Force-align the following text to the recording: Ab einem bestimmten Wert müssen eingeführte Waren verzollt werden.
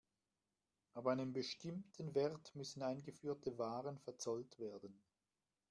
Ab 0.95 1.05
einem 1.05 1.31
bestimmten 1.31 2.15
Wert 2.15 2.55
müssen 2.55 2.81
eingeführte 2.81 3.59
Waren 3.59 3.99
verzollt 3.99 4.57
werden. 4.57 4.99